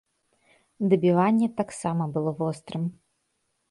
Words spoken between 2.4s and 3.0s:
вострым.